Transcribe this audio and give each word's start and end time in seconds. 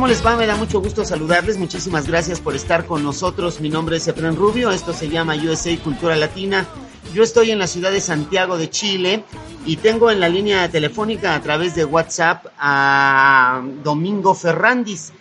¿Cómo 0.00 0.08
les 0.08 0.24
va? 0.24 0.34
Me 0.34 0.46
da 0.46 0.56
mucho 0.56 0.80
gusto 0.80 1.04
saludarles. 1.04 1.58
Muchísimas 1.58 2.08
gracias 2.08 2.40
por 2.40 2.56
estar 2.56 2.86
con 2.86 3.02
nosotros. 3.02 3.60
Mi 3.60 3.68
nombre 3.68 3.98
es 3.98 4.08
Efren 4.08 4.34
Rubio. 4.34 4.70
Esto 4.70 4.94
se 4.94 5.10
llama 5.10 5.36
USA 5.36 5.76
Cultura 5.76 6.16
Latina. 6.16 6.66
Yo 7.12 7.22
estoy 7.22 7.50
en 7.50 7.58
la 7.58 7.66
ciudad 7.66 7.92
de 7.92 8.00
Santiago 8.00 8.56
de 8.56 8.70
Chile 8.70 9.24
y 9.66 9.76
tengo 9.76 10.10
en 10.10 10.18
la 10.18 10.30
línea 10.30 10.70
telefónica 10.70 11.34
a 11.34 11.42
través 11.42 11.74
de 11.74 11.84
WhatsApp 11.84 12.46
a 12.58 13.62
Domingo 13.84 14.34
Ferrandis. 14.34 15.12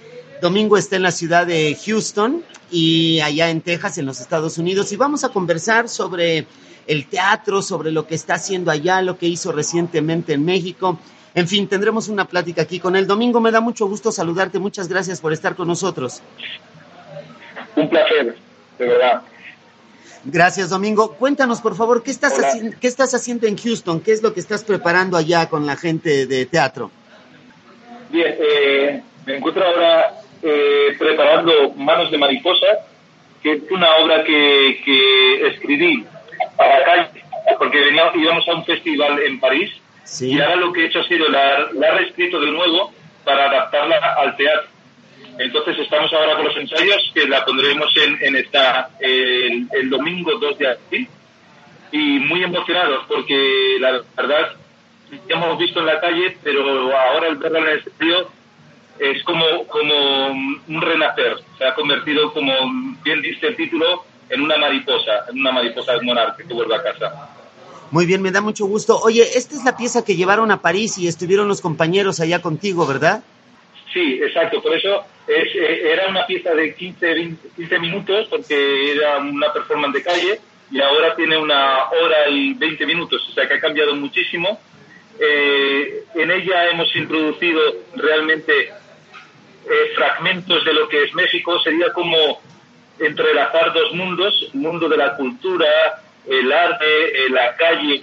Domingo 0.42 0.78
está 0.78 0.96
en 0.96 1.04
la 1.04 1.12
ciudad 1.12 1.46
de 1.46 1.78
Houston 1.86 2.46
y 2.72 3.20
allá 3.20 3.50
en 3.50 3.60
Texas, 3.60 3.98
en 3.98 4.06
los 4.06 4.22
Estados 4.22 4.58
Unidos, 4.58 4.94
y 4.94 4.96
vamos 4.96 5.26
a 5.26 5.30
conversar 5.30 5.90
sobre 5.90 6.48
el 6.88 7.06
teatro, 7.10 7.62
sobre 7.62 7.92
lo 7.92 8.08
que 8.08 8.16
está 8.16 8.36
haciendo 8.36 8.72
allá, 8.72 9.02
lo 9.02 9.18
que 9.18 9.28
hizo 9.28 9.52
recientemente 9.52 10.32
en 10.32 10.46
México 10.46 10.98
en 11.36 11.48
fin, 11.48 11.68
tendremos 11.68 12.08
una 12.08 12.26
plática 12.26 12.64
aquí 12.64 12.80
con 12.80 12.96
él. 12.96 13.06
Domingo, 13.06 13.40
me 13.40 13.52
da 13.52 13.62
mucho 13.62 13.88
gusto 13.88 14.12
saludarte. 14.12 14.60
Muchas 14.60 14.88
gracias 14.88 15.22
por 15.22 15.32
estar 15.32 15.56
con 15.56 15.68
nosotros. 15.68 16.22
Un 17.76 17.90
placer, 17.90 18.36
de 18.78 18.88
verdad. 18.88 19.22
Gracias, 20.26 20.70
Domingo. 20.70 21.14
Cuéntanos, 21.14 21.62
por 21.62 21.76
favor, 21.76 22.04
¿qué 22.04 22.12
estás, 22.12 22.34
¿qué 22.82 22.88
estás 22.88 23.14
haciendo 23.14 23.48
en 23.48 23.58
Houston? 23.58 24.02
¿Qué 24.02 24.12
es 24.12 24.22
lo 24.22 24.34
que 24.34 24.40
estás 24.40 24.64
preparando 24.64 25.16
allá 25.16 25.48
con 25.48 25.66
la 25.66 25.78
gente 25.78 26.26
de 26.26 26.46
teatro? 26.46 26.92
Bien, 28.10 28.36
eh, 28.38 29.02
me 29.26 29.38
encuentro 29.38 29.64
ahora 29.64 30.16
eh, 30.42 30.96
preparando 30.98 31.72
Manos 31.76 32.12
de 32.12 32.18
Mariposa, 32.18 32.66
que 33.42 33.54
es 33.54 33.72
una 33.72 33.98
obra 33.98 34.24
que, 34.24 34.82
que 34.84 35.48
escribí 35.48 36.06
para 36.58 36.78
acá, 36.78 37.12
porque 37.58 37.78
íbamos 38.16 38.48
a 38.48 38.56
un 38.56 38.66
festival 38.66 39.20
en 39.20 39.40
París 39.40 39.72
y 40.22 40.40
ahora 40.40 40.56
lo 40.56 40.74
que 40.74 40.84
he 40.84 40.86
hecho 40.88 41.00
ha 41.00 41.08
sido 41.08 41.28
la, 41.30 41.70
la 41.74 41.88
he 41.88 41.92
reescrito 41.92 42.40
de 42.40 42.52
nuevo 42.52 42.94
para 43.24 43.50
adaptarla 43.50 44.16
al 44.18 44.36
teatro. 44.36 44.70
Entonces 45.38 45.80
estamos 45.80 46.12
ahora 46.12 46.36
con 46.36 46.46
los 46.46 46.58
ensayos 46.58 47.12
que 47.14 47.28
la 47.28 47.46
pondremos 47.46 47.96
en, 47.96 48.18
en 48.22 48.36
esta 48.36 48.90
el, 49.00 49.90
domingo 49.90 50.38
2 50.38 50.58
de 50.58 50.68
abril 50.68 51.08
y 51.92 52.20
muy 52.20 52.44
emocionados 52.44 53.06
porque 53.08 53.78
la 53.80 54.02
verdad 54.18 54.52
ya 55.28 55.36
hemos 55.36 55.58
visto 55.58 55.80
en 55.80 55.86
la 55.86 56.00
calle, 56.00 56.38
pero 56.44 56.96
ahora 56.96 57.30
el 57.30 57.38
verla 57.38 57.60
en 57.60 57.68
el 57.68 57.80
estudio 57.80 58.30
es 59.00 59.24
como, 59.24 59.66
como 59.68 60.28
un 60.28 60.82
renacer. 60.82 61.38
Se 61.58 61.66
ha 61.66 61.74
convertido, 61.74 62.34
como 62.34 62.54
bien 63.04 63.22
dice 63.22 63.48
el 63.48 63.56
título, 63.56 64.04
en 64.30 64.42
una 64.42 64.58
mariposa, 64.58 65.26
en 65.30 65.40
una 65.40 65.52
mariposa 65.54 65.94
monarca 66.02 66.44
que 66.46 66.54
vuelve 66.54 66.76
a 66.76 66.84
casa. 66.84 67.30
Muy 67.92 68.06
bien, 68.06 68.22
me 68.22 68.32
da 68.32 68.42
mucho 68.42 68.66
gusto. 68.66 69.00
Oye, 69.00 69.24
esta 69.36 69.56
es 69.56 69.64
la 69.64 69.76
pieza 69.76 70.06
que 70.06 70.16
llevaron 70.16 70.52
a 70.52 70.62
París 70.62 70.98
y 70.98 71.08
estuvieron 71.08 71.48
los 71.48 71.62
compañeros 71.62 72.20
allá 72.20 72.42
contigo, 72.42 72.86
¿verdad? 72.86 73.24
Sí, 73.92 74.20
exacto. 74.22 74.62
Por 74.62 74.76
eso 74.76 75.04
es, 75.28 75.56
eh, 75.56 75.92
era 75.92 76.08
una 76.08 76.26
pieza 76.28 76.54
de 76.54 76.76
15, 76.76 77.38
15 77.56 77.80
minutos, 77.80 78.28
porque 78.30 78.92
era 78.92 79.18
una 79.18 79.52
performance 79.52 79.94
de 79.94 80.04
calle, 80.04 80.40
y 80.72 80.80
ahora 80.80 81.16
tiene 81.16 81.38
una 81.38 81.90
hora 81.90 82.30
y 82.30 82.54
20 82.54 82.86
minutos, 82.86 83.28
o 83.28 83.32
sea 83.34 83.48
que 83.48 83.56
ha 83.56 83.60
cambiado 83.60 83.96
muchísimo. 83.96 84.60
Eh, 85.20 86.04
en 86.16 86.32
ella 86.32 86.70
hemos 86.70 86.96
introducido 86.96 87.60
realmente 87.96 88.68
eh, 88.68 89.92
fragmentos 89.96 90.64
de 90.64 90.74
lo 90.74 90.88
que 90.88 91.04
es 91.04 91.14
México, 91.14 91.60
sería 91.60 91.92
como 91.92 92.40
entrelazar 93.00 93.74
dos 93.74 93.94
mundos, 93.94 94.50
el 94.54 94.60
mundo 94.60 94.88
de 94.88 94.98
la 94.98 95.16
cultura, 95.16 95.68
el 96.30 96.52
arte, 96.52 96.86
eh, 96.86 97.30
la 97.30 97.56
calle 97.56 98.00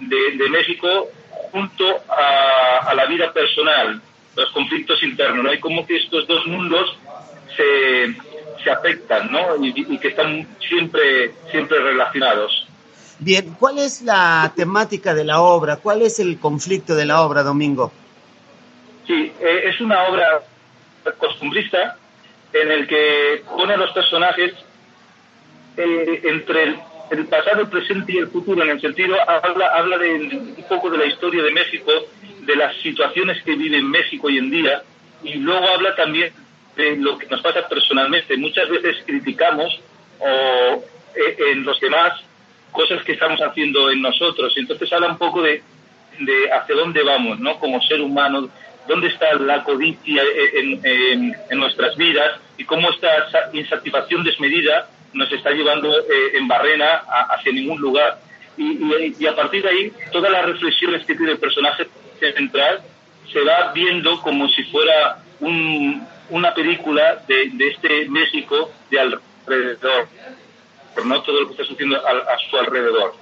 de, 0.00 0.48
México 0.48 1.08
junto 1.52 1.84
a, 2.08 2.92
la 2.94 3.06
vida 3.06 3.32
personal, 3.32 4.00
los 4.36 4.50
conflictos 4.50 5.02
internos, 5.02 5.44
¿no? 5.44 5.52
Y 5.52 5.58
como 5.58 5.86
que 5.86 5.96
estos 5.96 6.26
dos 6.26 6.46
mundos 6.46 6.96
se, 7.56 8.14
se 8.62 8.70
afectan, 8.70 9.30
¿no? 9.30 9.64
Y, 9.64 9.98
que 9.98 10.08
están 10.08 10.46
siempre, 10.66 11.32
siempre 11.50 11.78
relacionados. 11.78 12.66
Bien, 13.18 13.54
¿cuál 13.58 13.78
es 13.78 14.02
la 14.02 14.52
temática 14.56 15.14
de 15.14 15.24
la 15.24 15.40
obra? 15.40 15.76
¿Cuál 15.76 16.02
es 16.02 16.18
el 16.20 16.38
conflicto 16.38 16.94
de 16.94 17.04
la 17.04 17.22
obra, 17.22 17.42
Domingo? 17.42 17.92
Sí, 19.06 19.32
eh, 19.40 19.62
es 19.66 19.80
una 19.80 20.04
obra 20.04 20.42
costumbrista 21.18 21.96
en 22.52 22.70
el 22.70 22.86
que 22.86 23.42
pone 23.48 23.74
a 23.74 23.76
los 23.76 23.92
personajes 23.92 24.54
eh, 25.76 26.20
entre 26.24 26.76
el 27.10 27.26
pasado, 27.26 27.62
el 27.62 27.68
presente 27.68 28.12
y 28.12 28.18
el 28.18 28.28
futuro, 28.28 28.62
en 28.62 28.70
el 28.70 28.80
sentido, 28.80 29.16
habla, 29.28 29.66
habla 29.74 29.98
de, 29.98 30.14
un 30.14 30.64
poco 30.68 30.90
de 30.90 30.98
la 30.98 31.06
historia 31.06 31.42
de 31.42 31.50
México, 31.50 31.90
de 32.40 32.56
las 32.56 32.76
situaciones 32.76 33.42
que 33.42 33.56
vive 33.56 33.82
México 33.82 34.28
hoy 34.28 34.38
en 34.38 34.50
día, 34.50 34.82
y 35.22 35.34
luego 35.34 35.68
habla 35.68 35.94
también 35.96 36.32
de 36.76 36.96
lo 36.96 37.18
que 37.18 37.26
nos 37.26 37.42
pasa 37.42 37.68
personalmente. 37.68 38.36
Muchas 38.36 38.68
veces 38.68 38.98
criticamos 39.04 39.80
o, 40.20 40.84
eh, 41.14 41.36
en 41.52 41.64
los 41.64 41.80
demás 41.80 42.12
cosas 42.70 43.02
que 43.04 43.12
estamos 43.12 43.40
haciendo 43.40 43.90
en 43.90 44.00
nosotros, 44.00 44.52
y 44.56 44.60
entonces 44.60 44.92
habla 44.92 45.08
un 45.08 45.18
poco 45.18 45.42
de, 45.42 45.62
de 46.20 46.52
hacia 46.52 46.76
dónde 46.76 47.02
vamos, 47.02 47.40
¿no? 47.40 47.58
Como 47.58 47.82
ser 47.82 48.00
humano, 48.00 48.48
dónde 48.86 49.08
está 49.08 49.34
la 49.34 49.64
codicia 49.64 50.22
en, 50.54 50.80
en, 50.84 51.36
en 51.50 51.58
nuestras 51.58 51.96
vidas 51.96 52.40
y 52.56 52.64
cómo 52.64 52.90
esta 52.90 53.50
insatisfacción 53.52 54.22
desmedida 54.22 54.88
nos 55.12 55.32
está 55.32 55.50
llevando 55.50 55.90
eh, 55.98 56.32
en 56.34 56.48
barrena 56.48 57.02
hacia 57.30 57.52
ningún 57.52 57.80
lugar. 57.80 58.20
Y, 58.56 59.26
a 59.26 59.34
partir 59.34 59.62
de 59.62 59.68
ahí, 59.68 59.92
todas 60.12 60.30
las 60.30 60.44
reflexiones 60.44 61.04
que 61.06 61.14
tiene 61.14 61.32
el 61.32 61.38
personaje 61.38 61.86
central 62.18 62.82
se 63.32 63.40
va 63.40 63.72
viendo 63.72 64.20
como 64.20 64.48
si 64.48 64.64
fuera 64.64 65.18
una 65.40 66.54
película 66.54 67.24
de, 67.26 67.50
este 67.58 68.08
México 68.08 68.70
de 68.90 69.00
alrededor, 69.00 70.08
por 70.94 71.06
no 71.06 71.22
todo 71.22 71.40
lo 71.40 71.46
que 71.46 71.52
está 71.52 71.64
sucediendo 71.64 71.96
a, 71.96 72.36
su 72.50 72.56
alrededor. 72.58 73.14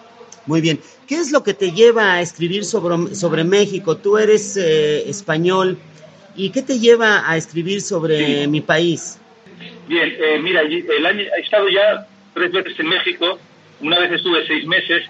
Muy 0.46 0.60
bien. 0.60 0.80
¿Qué 1.06 1.16
es 1.16 1.30
lo 1.30 1.44
que 1.44 1.54
te 1.54 1.70
lleva 1.72 2.14
a 2.14 2.20
escribir 2.20 2.64
sobre, 2.64 3.14
sobre 3.14 3.44
México? 3.44 3.96
Tú 3.96 4.18
eres 4.18 4.56
eh, 4.56 5.08
español. 5.08 5.78
¿Y 6.34 6.50
qué 6.50 6.62
te 6.62 6.78
lleva 6.78 7.30
a 7.30 7.36
escribir 7.36 7.82
sobre 7.82 8.46
mi 8.48 8.60
país? 8.60 9.18
Bien, 9.86 10.16
eh, 10.20 10.38
mira, 10.42 10.60
el 10.60 11.06
año, 11.06 11.24
he 11.36 11.40
estado 11.40 11.68
ya 11.68 12.06
tres 12.34 12.52
veces 12.52 12.78
en 12.78 12.88
México, 12.88 13.38
una 13.80 13.98
vez 13.98 14.12
estuve 14.12 14.46
seis 14.46 14.66
meses, 14.66 15.04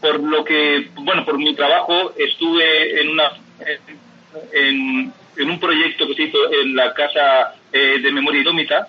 por 0.00 0.20
lo 0.20 0.44
que, 0.44 0.88
bueno, 0.94 1.24
por 1.24 1.38
mi 1.38 1.54
trabajo 1.54 2.12
estuve 2.16 3.00
en 3.00 3.10
una 3.10 3.30
en, 4.52 5.12
un 5.38 5.60
proyecto 5.60 6.06
que 6.06 6.14
se 6.14 6.22
hizo 6.24 6.52
en 6.52 6.74
la 6.74 6.92
Casa 6.92 7.54
eh, 7.72 7.98
de 8.02 8.12
Memoria 8.12 8.42
Idómita, 8.42 8.88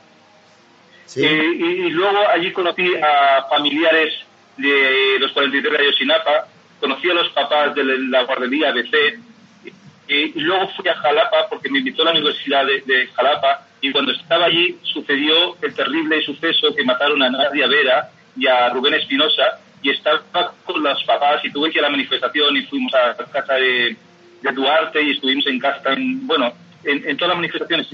eh, 1.15 1.51
y, 1.59 1.89
luego 1.89 2.27
allí 2.27 2.51
conocí 2.51 2.95
a 2.95 3.47
familiares 3.49 4.13
de 4.57 5.17
los 5.19 5.31
43 5.31 5.71
de 5.71 5.79
Ayotzinapa, 5.79 6.47
conocí 6.79 7.09
a 7.09 7.13
los 7.13 7.29
papás 7.29 7.75
de 7.75 7.83
la 7.83 8.23
guardería 8.23 8.69
ABC, 8.69 9.19
y, 10.07 10.39
luego 10.39 10.69
fui 10.69 10.87
a 10.89 10.95
Jalapa 10.95 11.47
porque 11.49 11.69
me 11.69 11.79
invitó 11.79 12.01
a 12.01 12.05
la 12.05 12.11
Universidad 12.11 12.65
de 12.65 13.07
Jalapa 13.15 13.66
y 13.81 13.91
cuando 13.91 14.11
estaba 14.11 14.45
allí 14.45 14.77
sucedió 14.81 15.55
el 15.61 15.73
terrible 15.73 16.21
suceso 16.21 16.73
que 16.75 16.83
mataron 16.83 17.21
a 17.21 17.29
Nadia 17.29 17.67
Vera 17.67 18.09
y 18.35 18.47
a 18.47 18.69
Rubén 18.69 18.95
Espinosa 18.95 19.59
y 19.81 19.91
estaba 19.91 20.21
con 20.65 20.81
los 20.81 21.03
papás 21.03 21.43
y 21.43 21.51
tuve 21.51 21.69
que 21.69 21.77
ir 21.77 21.85
a 21.85 21.87
la 21.87 21.91
manifestación 21.91 22.57
y 22.57 22.63
fuimos 22.63 22.93
a 22.93 23.15
casa 23.31 23.53
de, 23.55 23.95
Duarte 24.53 25.01
y 25.01 25.11
estuvimos 25.11 25.45
en 25.47 25.59
casa, 25.59 25.91
en, 25.91 26.25
bueno, 26.25 26.53
en, 26.85 27.17
todas 27.17 27.29
las 27.29 27.37
manifestaciones. 27.37 27.87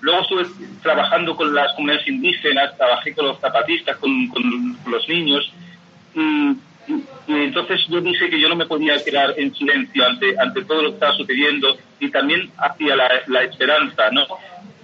Luego 0.00 0.22
estuve 0.22 0.46
trabajando 0.82 1.36
con 1.36 1.54
las 1.54 1.72
comunidades 1.74 2.08
indígenas, 2.08 2.76
trabajé 2.76 3.14
con 3.14 3.26
los 3.26 3.38
zapatistas, 3.38 3.96
con, 3.98 4.10
los 4.86 5.08
niños 5.08 5.52
y, 6.14 6.56
entonces 7.28 7.86
yo 7.88 8.00
dije 8.00 8.28
que 8.28 8.40
yo 8.40 8.48
no 8.48 8.56
me 8.56 8.66
podía 8.66 9.02
quedar 9.04 9.34
en 9.36 9.54
silencio 9.54 10.04
ante, 10.04 10.34
ante 10.36 10.64
todo 10.64 10.82
lo 10.82 10.88
que 10.88 10.94
estaba 10.94 11.14
sucediendo 11.14 11.78
y 12.00 12.10
también 12.10 12.50
hacia 12.58 12.96
la, 12.96 13.08
la 13.28 13.42
esperanza, 13.44 14.10
¿no? 14.10 14.26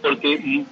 Porque 0.06 0.64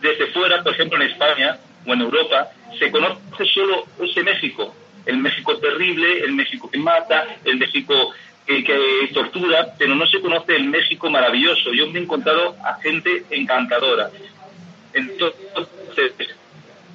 desde 0.00 0.26
fuera, 0.28 0.62
por 0.62 0.72
ejemplo 0.72 0.96
en 0.96 1.10
España 1.10 1.58
o 1.86 1.92
en 1.92 2.00
Europa, 2.00 2.48
se 2.78 2.90
conoce 2.90 3.44
solo 3.52 3.84
ese 4.02 4.22
México, 4.22 4.74
el 5.04 5.18
México 5.18 5.58
terrible, 5.58 6.20
el 6.20 6.32
México 6.32 6.70
que 6.70 6.78
mata, 6.78 7.26
el 7.44 7.58
México 7.58 8.14
que, 8.46 9.10
tortura, 9.12 9.74
pero 9.78 9.94
no 9.94 10.06
se 10.06 10.20
conoce 10.20 10.56
el 10.56 10.64
México 10.64 11.10
maravilloso. 11.10 11.72
Yo 11.74 11.86
me 11.88 11.98
he 11.98 12.02
encontrado 12.02 12.56
a 12.64 12.80
gente 12.80 13.24
encantadora. 13.30 14.10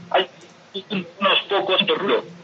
Hay 0.09 0.27
unos 0.89 1.41
pocos, 1.47 1.81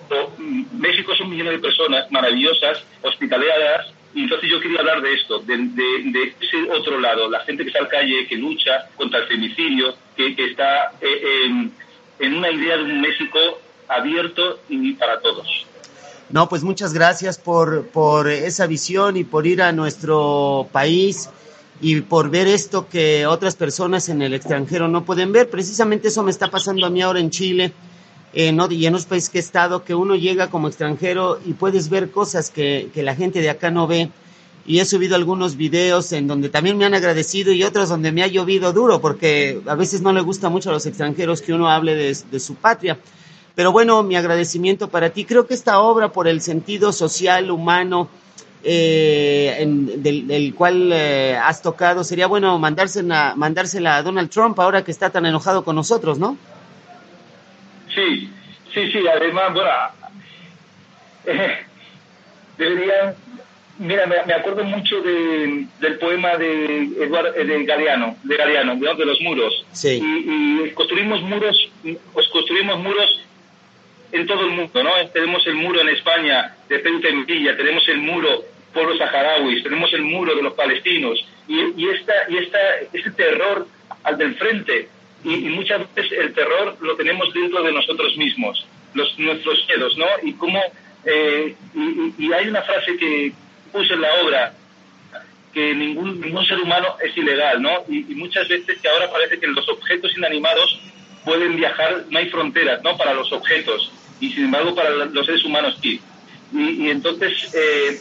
pero 0.08 0.32
México 0.74 1.14
es 1.14 1.20
un 1.22 1.32
millón 1.32 1.50
de 1.50 1.60
personas 1.60 2.12
maravillosas, 2.12 2.84
hospitaleadas, 3.02 3.95
entonces 4.24 4.50
yo 4.50 4.60
quería 4.60 4.80
hablar 4.80 5.02
de 5.02 5.14
esto, 5.14 5.40
de, 5.40 6.34
ese 6.42 6.72
otro 6.72 7.00
lado, 7.00 7.30
la 7.30 7.42
gente 7.42 7.64
que 7.64 7.70
está 7.70 7.80
al 7.80 7.90
calle, 7.90 8.28
que 8.28 8.38
lucha 8.38 8.90
contra 8.96 9.20
el 9.20 9.28
femicidio, 9.28 9.96
que, 10.16 10.34
está 10.38 10.94
eh, 11.02 11.70
en 12.20 12.34
una 12.36 12.52
idea 12.52 12.78
de 12.78 12.84
un 12.84 13.02
México 13.02 13.40
abierto 13.88 14.60
y 14.70 14.94
para 14.94 15.20
todos. 15.20 15.66
No, 16.30 16.50
pues 16.50 16.64
muchas 16.64 16.94
gracias 16.94 17.38
por, 17.38 17.88
por 17.88 18.28
esa 18.28 18.66
visión 18.66 19.16
y 19.18 19.24
por 19.24 19.46
ir 19.46 19.62
a 19.62 19.72
nuestro 19.72 20.68
país 20.72 21.30
y 21.82 22.02
por 22.02 22.30
ver 22.30 22.48
esto 22.48 22.88
que 22.90 23.26
otras 23.28 23.56
personas 23.56 24.10
en 24.10 24.22
el 24.22 24.34
extranjero 24.34 24.88
no 24.88 25.06
pueden 25.06 25.32
ver. 25.32 25.50
Precisamente 25.50 26.08
eso 26.08 26.24
me 26.24 26.32
está 26.32 26.50
pasando 26.50 26.86
a 26.86 26.90
mí 26.90 27.02
ahora 27.02 27.20
en 27.20 27.30
Chile 27.30 27.74
eh, 28.36 28.52
¿no? 28.52 28.70
y 28.70 28.86
en 28.86 28.92
los 28.92 29.06
países 29.06 29.30
que 29.30 29.38
he 29.38 29.42
estado, 29.42 29.86
que 29.86 29.96
uno 29.96 30.16
llega 30.16 30.50
como 30.50 30.68
extranjero 30.68 31.40
y 31.46 31.54
puedes 31.54 31.88
ver 31.88 32.12
cosas 32.12 32.50
que, 32.50 32.90
que 32.94 33.02
la 33.02 33.16
gente 33.16 33.40
de 33.40 33.50
acá 33.50 33.72
no 33.72 33.88
ve. 33.88 34.10
Y 34.68 34.80
he 34.80 34.86
subido 34.86 35.16
algunos 35.16 35.56
videos 35.56 36.12
en 36.12 36.28
donde 36.28 36.50
también 36.50 36.78
me 36.78 36.84
han 36.84 36.94
agradecido 36.94 37.54
y 37.54 37.64
otros 37.64 37.88
donde 37.88 38.12
me 38.12 38.24
ha 38.24 38.28
llovido 38.28 38.74
duro, 38.74 39.00
porque 39.00 39.62
a 39.66 39.76
veces 39.76 40.02
no 40.02 40.12
le 40.12 40.20
gusta 40.20 40.50
mucho 40.50 40.70
a 40.70 40.74
los 40.74 40.86
extranjeros 40.86 41.42
que 41.42 41.54
uno 41.54 41.70
hable 41.70 41.96
de, 41.96 42.40
su 42.40 42.56
patria. 42.56 43.00
Pero 43.56 43.72
bueno, 43.72 44.04
mi 44.04 44.18
agradecimiento 44.18 44.90
para 44.90 45.12
ti. 45.12 45.24
Creo 45.24 45.48
que 45.48 45.54
esta 45.54 45.80
obra, 45.80 46.12
por 46.12 46.28
el 46.28 46.42
sentido 46.42 46.92
social, 46.92 47.52
humano, 47.52 48.10
eh, 48.64 49.64
del, 49.98 50.54
cual 50.56 50.92
eh, 50.92 51.38
has 51.42 51.62
tocado, 51.62 52.04
sería 52.04 52.28
bueno 52.28 52.60
mandársela, 52.60 53.34
mandársela 53.38 53.96
a 53.96 54.04
Donald 54.04 54.30
Trump 54.30 54.60
ahora 54.60 54.84
que 54.84 54.92
está 54.92 55.10
tan 55.10 55.26
enojado 55.26 55.64
con 55.64 55.78
nosotros, 55.78 56.20
¿no? 56.20 56.38
Sí, 57.96 58.30
sí, 58.74 58.92
sí. 58.92 59.08
Además, 59.08 59.54
bueno, 59.54 59.72
eh, 61.26 61.66
deberían 62.58 63.16
Mira, 63.78 64.06
me, 64.08 64.34
acuerdo 64.34 64.64
mucho 64.64 65.02
de, 65.02 65.66
del 65.82 65.98
poema 66.00 66.38
de 66.38 66.76
Eduardo, 66.98 67.34
de 67.34 67.66
Galeano, 67.66 68.16
de 68.24 68.38
Galeano, 68.38 68.76
de 68.76 69.06
los 69.06 69.20
muros. 69.20 69.66
Sí. 69.74 70.02
Y, 70.02 70.64
y, 70.64 70.72
construimos 70.72 71.22
muros, 71.22 71.70
construimos 72.32 72.80
muros 72.80 73.22
en 74.14 74.26
todo 74.26 74.46
el 74.46 74.52
mundo, 74.52 74.82
¿no? 74.82 74.92
Tenemos 75.10 75.46
el 75.46 75.56
muro 75.56 75.82
en 75.82 75.90
España 75.90 76.56
de 76.70 76.82
Ceuta 76.82 77.10
y 77.10 77.16
Melilla, 77.16 77.58
tenemos 77.58 77.86
el 77.90 77.98
muro 77.98 78.46
por 78.74 78.88
los 78.88 78.98
saharauis, 78.98 79.62
tenemos 79.62 79.92
el 79.94 80.04
muro 80.04 80.34
de 80.36 80.42
los 80.42 80.54
palestinos 80.54 81.26
y, 81.48 81.56
y, 81.76 81.90
esta, 81.90 82.14
y 82.30 82.38
esta, 82.38 82.60
este 82.94 83.12
terror 83.12 83.68
al 84.04 84.18
del 84.18 84.36
frente 84.36 84.88
y, 85.26 85.50
muchas 85.50 85.82
veces 85.94 86.20
el 86.20 86.34
terror 86.34 86.78
lo 86.82 86.96
tenemos 86.96 87.34
dentro 87.34 87.64
de 87.64 87.72
nosotros 87.72 88.16
mismos, 88.16 88.66
los, 88.94 89.18
nuestros 89.18 89.66
miedos, 89.68 89.98
¿no? 89.98 90.06
Y 90.22 90.34
cómo, 90.34 90.62
eh, 91.04 91.56
y, 92.18 92.32
hay 92.32 92.48
una 92.48 92.62
frase 92.62 92.96
que 92.98 93.34
puse 93.72 93.94
en 93.94 94.02
la 94.02 94.14
obra, 94.24 94.54
que 95.52 95.74
ningún, 95.74 96.22
ningún 96.22 96.46
ser 96.46 96.60
humano 96.60 96.96
es 97.04 97.18
ilegal, 97.18 97.62
¿no? 97.62 97.86
Y, 97.90 98.02
muchas 98.16 98.48
veces 98.48 98.80
que 98.80 98.88
ahora 98.88 99.12
parece 99.12 99.40
que 99.40 99.48
los 99.48 99.68
objetos 99.68 100.16
inanimados 100.16 100.80
pueden 101.24 101.56
viajar, 101.56 102.06
no 102.10 102.20
hay 102.20 102.30
fronteras, 102.30 102.84
¿no? 102.84 102.96
Para 102.96 103.16
los 103.16 103.32
objetos 103.32 103.92
y 104.20 104.32
sin 104.32 104.46
embargo 104.46 104.74
para 104.76 104.92
los 104.92 105.26
seres 105.26 105.44
humanos 105.44 105.78
sí. 105.82 106.00
Y, 106.54 106.90
entonces, 106.90 107.54
eh, 107.54 108.00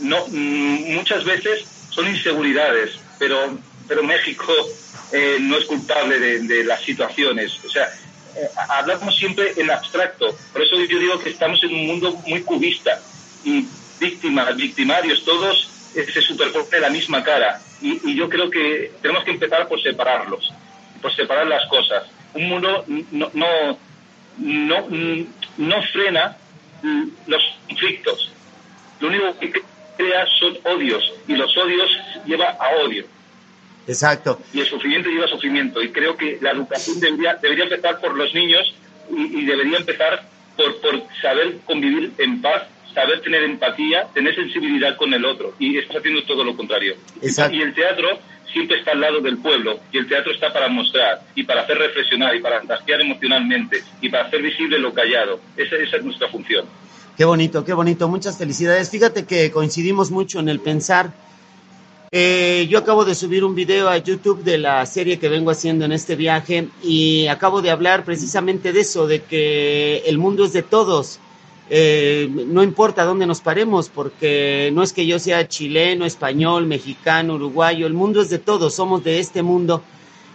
no, 0.00 0.18
mm, 0.28 0.94
muchas 0.94 1.24
veces 1.24 1.64
son 1.90 2.06
inseguridades, 2.06 3.00
pero, 3.18 3.58
pero 3.88 4.02
México 4.02 4.52
eh, 5.12 5.38
no 5.40 5.56
es 5.56 5.64
culpable 5.64 6.18
de, 6.18 6.64
las 6.64 6.80
situaciones. 6.82 7.58
O 7.64 7.68
sea, 7.68 7.84
eh, 8.36 8.48
hablamos 8.68 9.16
siempre 9.16 9.52
en 9.56 9.70
abstracto. 9.70 10.36
Por 10.52 10.62
eso 10.62 10.76
yo 10.84 10.98
digo 10.98 11.18
que 11.18 11.30
estamos 11.30 11.62
en 11.64 11.74
un 11.74 11.86
mundo 11.86 12.12
muy 12.26 12.42
cubista 12.42 13.00
y 13.44 13.66
víctimas, 13.98 14.56
victimarios, 14.56 15.24
todos 15.24 15.68
se 15.92 16.22
superponen 16.22 16.82
la 16.82 16.90
misma 16.90 17.22
cara. 17.22 17.60
Y, 17.82 18.10
y, 18.10 18.14
yo 18.14 18.28
creo 18.28 18.50
que 18.50 18.92
tenemos 19.02 19.24
que 19.24 19.32
empezar 19.32 19.66
por 19.66 19.82
separarlos, 19.82 20.52
por 21.02 21.14
separar 21.14 21.46
las 21.46 21.66
cosas. 21.68 22.04
Un 22.34 22.48
mundo 22.48 22.84
no, 22.86 23.30
no 23.32 23.78
no, 24.40 24.86
no 25.58 25.82
frena 25.92 26.36
los 27.26 27.42
conflictos. 27.66 28.32
Lo 29.00 29.08
único 29.08 29.38
que 29.38 29.52
crea 29.96 30.26
son 30.38 30.58
odios 30.64 31.12
y 31.28 31.34
los 31.34 31.56
odios 31.56 31.90
lleva 32.26 32.50
a 32.50 32.70
odio. 32.84 33.04
Exacto. 33.86 34.40
Y 34.52 34.60
el 34.60 34.66
sufrimiento 34.66 35.08
lleva 35.08 35.26
sufrimiento. 35.28 35.82
Y 35.82 35.90
creo 35.90 36.16
que 36.16 36.38
la 36.40 36.52
educación 36.52 37.00
debería, 37.00 37.34
debería 37.36 37.64
empezar 37.64 38.00
por 38.00 38.16
los 38.16 38.32
niños 38.34 38.74
y, 39.10 39.44
debería 39.44 39.78
empezar 39.78 40.28
por, 40.56 40.80
por 40.80 41.02
saber 41.20 41.58
convivir 41.64 42.12
en 42.18 42.40
paz, 42.40 42.64
saber 42.94 43.20
tener 43.20 43.42
empatía, 43.42 44.06
tener 44.14 44.34
sensibilidad 44.34 44.96
con 44.96 45.12
el 45.12 45.24
otro. 45.24 45.54
Y 45.58 45.78
está 45.78 45.98
haciendo 45.98 46.22
todo 46.24 46.44
lo 46.44 46.56
contrario. 46.56 46.94
Exacto. 47.22 47.56
Y 47.56 47.62
el 47.62 47.74
teatro 47.74 48.20
siempre 48.52 48.78
está 48.78 48.92
al 48.92 49.00
lado 49.00 49.20
del 49.20 49.38
pueblo 49.38 49.80
y 49.92 49.98
el 49.98 50.08
teatro 50.08 50.32
está 50.32 50.52
para 50.52 50.68
mostrar 50.68 51.22
y 51.34 51.44
para 51.44 51.62
hacer 51.62 51.78
reflexionar 51.78 52.34
y 52.34 52.40
para 52.40 52.58
fantasear 52.58 53.00
emocionalmente 53.00 53.82
y 54.00 54.08
para 54.08 54.24
hacer 54.24 54.42
visible 54.42 54.78
lo 54.78 54.92
callado. 54.92 55.40
Esa, 55.56 55.76
es 55.76 56.04
nuestra 56.04 56.28
función. 56.28 56.66
Qué 57.16 57.24
bonito, 57.24 57.64
qué 57.64 57.72
bonito. 57.72 58.08
Muchas 58.08 58.38
felicidades. 58.38 58.90
Fíjate 58.90 59.24
que 59.24 59.50
coincidimos 59.50 60.10
mucho 60.10 60.40
en 60.40 60.48
el 60.48 60.60
pensar. 60.60 61.12
Eh, 62.12 62.66
yo 62.68 62.78
acabo 62.78 63.04
de 63.04 63.14
subir 63.14 63.44
un 63.44 63.54
video 63.54 63.88
a 63.88 63.96
YouTube 63.96 64.42
de 64.42 64.58
la 64.58 64.84
serie 64.84 65.18
que 65.18 65.28
vengo 65.28 65.50
haciendo 65.50 65.84
en 65.84 65.92
este 65.92 66.16
viaje 66.16 66.68
y 66.82 67.28
acabo 67.28 67.62
de 67.62 67.70
hablar 67.70 68.04
precisamente 68.04 68.72
de 68.72 68.80
eso, 68.80 69.06
de 69.06 69.22
que 69.22 69.98
el 70.06 70.18
mundo 70.18 70.44
es 70.44 70.52
de 70.52 70.62
todos 70.62 71.20
eh, 71.72 72.28
no 72.28 72.64
importa 72.64 73.04
dónde 73.04 73.28
nos 73.28 73.40
paremos, 73.40 73.88
porque 73.88 74.70
no 74.74 74.82
es 74.82 74.92
que 74.92 75.06
yo 75.06 75.20
sea 75.20 75.46
chileno, 75.46 76.04
español, 76.04 76.66
mexicano, 76.66 77.36
uruguayo, 77.36 77.86
el 77.86 77.94
mundo 77.94 78.20
es 78.20 78.28
de 78.28 78.40
todos, 78.40 78.74
somos 78.74 79.04
de 79.04 79.20
este 79.20 79.42
mundo. 79.42 79.80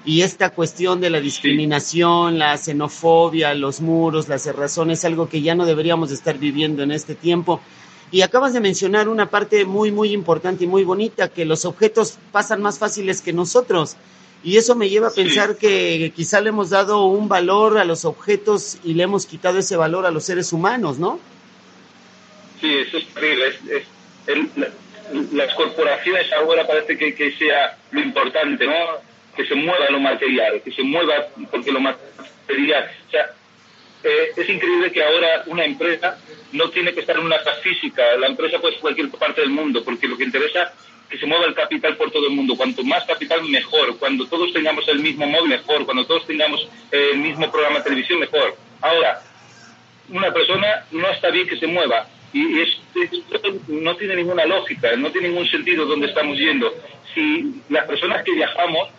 Y 0.06 0.22
esta 0.22 0.52
cuestión 0.52 1.02
de 1.02 1.10
la 1.10 1.20
discriminación, 1.20 2.40
la 2.40 2.58
xenofobia, 2.58 3.54
los 3.54 3.82
muros, 3.82 4.30
la 4.30 4.40
cerrazón, 4.40 4.92
es 4.92 5.04
algo 5.04 5.28
que 5.28 5.42
ya 5.42 5.56
no 5.56 5.66
deberíamos 5.66 6.12
estar 6.12 6.38
viviendo 6.38 6.84
en 6.84 6.92
este 6.92 7.16
tiempo. 7.16 7.60
Y 8.12 8.22
acabas 8.22 8.54
de 8.54 8.60
mencionar 8.60 9.10
una 9.10 9.30
parte 9.30 9.66
muy, 9.66 9.92
muy 9.92 10.12
importante 10.14 10.64
y 10.64 10.68
muy 10.68 10.84
bonita, 10.84 11.30
que 11.30 11.46
los 11.46 11.66
objetos 11.66 12.18
pasan 12.32 12.62
más 12.62 12.80
fáciles 12.80 13.22
que 13.22 13.34
nosotros. 13.34 13.98
Y 14.44 14.58
eso 14.58 14.76
me 14.76 14.90
lleva 14.90 15.08
a 15.08 15.12
pensar 15.12 15.58
que 15.58 16.14
quizá 16.16 16.40
le 16.40 16.50
hemos 16.50 16.70
dado 16.70 17.06
un 17.06 17.28
valor 17.28 17.80
a 17.80 17.84
los 17.84 18.06
objetos 18.06 18.78
y 18.84 18.94
le 18.94 19.04
hemos 19.04 19.26
quitado 19.26 19.58
ese 19.58 19.76
valor 19.76 20.06
a 20.06 20.12
los 20.12 20.24
seres 20.24 20.54
humanos, 20.54 21.00
¿no? 21.00 21.20
Sí, 22.62 22.72
eso 22.72 22.98
es 22.98 23.08
terrible. 23.08 24.70
las 25.34 25.54
corporaciones 25.56 26.32
ahora 26.34 26.66
parece 26.68 26.96
que, 26.96 27.16
que, 27.16 27.32
sea 27.34 27.76
lo 27.90 28.02
importante, 28.02 28.68
¿no? 28.68 28.74
Que 29.36 29.48
se 29.48 29.56
mueva 29.56 29.90
lo 29.90 30.00
material, 30.00 30.62
que 30.64 30.72
se 30.72 30.84
mueva 30.84 31.14
porque 31.50 31.72
lo 31.72 31.80
material. 31.80 32.92
O 33.08 33.12
sea, 33.12 33.34
eh, 34.06 34.32
es 34.38 34.50
increíble 34.50 34.92
que 34.92 35.04
ahora 35.04 35.44
una 35.48 35.66
empresa 35.66 36.20
no 36.52 36.70
tiene 36.70 36.94
que 36.94 37.02
estar 37.02 37.18
en 37.18 37.26
una 37.26 37.40
casa 37.40 37.56
física, 37.56 38.16
la 38.18 38.28
empresa 38.28 38.60
puede 38.60 38.74
ser 38.74 38.82
cualquier 38.82 39.10
parte 39.10 39.42
del 39.42 39.50
mundo, 39.50 39.84
porque 39.84 40.08
lo 40.08 40.16
que 40.16 40.24
interesa 40.24 40.72
que 41.10 41.18
se 41.18 41.26
mueva 41.26 41.46
el 41.46 41.54
capital 41.54 41.96
por 41.98 42.12
todo 42.12 42.28
el 42.28 42.34
mundo. 42.34 42.56
Cuanto 42.56 42.84
más 42.84 43.04
capital, 43.06 43.44
mejor. 43.44 43.98
Cuando 43.98 44.28
todos 44.28 44.52
tengamos 44.54 44.88
el 44.88 45.00
mismo 45.00 45.26
móvil, 45.28 45.50
mejor. 45.50 45.86
Cuando 45.86 46.06
todos 46.06 46.26
tengamos 46.26 46.68
el 46.92 47.18
mismo 47.18 47.52
programa 47.52 47.78
de 47.78 47.84
televisión, 47.84 48.20
mejor. 48.20 48.56
Ahora, 48.82 49.22
una 50.10 50.34
persona 50.34 50.86
no 50.92 51.10
está 51.10 51.30
bien 51.30 51.48
que 51.48 51.58
se 51.58 51.68
mueva. 51.68 52.08
Y 52.34 52.60
esto 52.60 53.40
no 53.68 53.96
tiene 53.96 54.16
ninguna 54.18 54.46
lógica, 54.46 54.96
no 54.98 55.10
tiene 55.10 55.30
ningún 55.30 55.48
sentido 55.48 55.86
donde 55.86 56.08
estamos 56.08 56.38
yendo. 56.38 56.74
Si 57.14 57.62
las 57.70 57.86
personas 57.86 58.24
que 58.24 58.34
viajamos 58.34 58.90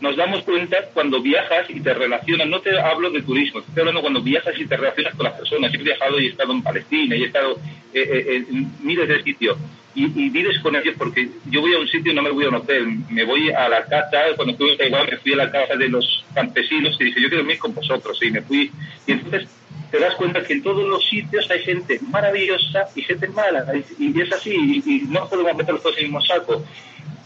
nos 0.00 0.16
damos 0.16 0.42
cuenta 0.42 0.76
cuando 0.92 1.20
viajas 1.20 1.68
y 1.70 1.80
te 1.80 1.94
relacionas, 1.94 2.48
no 2.48 2.60
te 2.60 2.78
hablo 2.78 3.10
de 3.10 3.22
turismo, 3.22 3.60
estoy 3.60 3.80
hablando 3.80 4.00
cuando 4.00 4.22
viajas 4.22 4.54
y 4.58 4.66
te 4.66 4.76
relacionas 4.76 5.14
con 5.14 5.24
las 5.24 5.34
personas. 5.34 5.72
He 5.74 5.78
viajado 5.78 6.20
y 6.20 6.26
he 6.26 6.30
estado 6.30 6.52
en 6.52 6.62
Palestina 6.62 7.16
y 7.16 7.22
he 7.22 7.26
estado 7.26 7.58
eh, 7.92 8.02
eh, 8.02 8.44
en 8.48 8.72
miles 8.82 9.08
de 9.08 9.22
sitios 9.22 9.56
y, 9.94 10.28
vives 10.30 10.58
con 10.60 10.74
ellos 10.74 10.94
porque 10.98 11.28
yo 11.46 11.60
voy 11.60 11.74
a 11.74 11.78
un 11.78 11.88
sitio 11.88 12.12
y 12.12 12.14
no 12.14 12.22
me 12.22 12.30
voy 12.30 12.44
a 12.44 12.48
un 12.48 12.56
hotel, 12.56 12.98
me 13.10 13.24
voy 13.24 13.50
a 13.50 13.68
la 13.68 13.84
casa, 13.84 14.18
cuando 14.36 14.52
estuve 14.52 14.72
en 14.72 14.78
Taiwán 14.78 15.06
me 15.10 15.16
fui 15.18 15.32
a 15.34 15.36
la 15.36 15.50
casa 15.50 15.76
de 15.76 15.88
los 15.88 16.24
campesinos 16.34 16.96
y 17.00 17.04
dije 17.04 17.20
yo 17.20 17.28
quiero 17.28 17.44
dormir 17.44 17.58
con 17.58 17.74
vosotros 17.74 18.18
y 18.22 18.30
me 18.30 18.42
fui 18.42 18.70
y 19.06 19.12
entonces 19.12 19.48
te 19.90 20.00
das 20.00 20.14
cuenta 20.16 20.42
que 20.42 20.54
en 20.54 20.62
todos 20.62 20.84
los 20.88 21.08
sitios 21.08 21.48
hay 21.50 21.62
gente 21.62 22.00
maravillosa 22.10 22.88
y 22.96 23.02
gente 23.02 23.28
mala 23.28 23.64
y, 23.98 24.20
es 24.20 24.32
así 24.32 24.82
y, 24.84 25.02
no 25.08 25.28
podemos 25.28 25.54
meter 25.54 25.78
todos 25.78 25.96
en 25.98 26.06
el 26.06 26.10
mismo 26.10 26.20
saco. 26.20 26.64